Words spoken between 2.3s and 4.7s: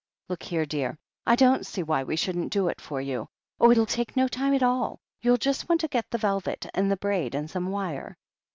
do it for you. Oh, it'll take no time at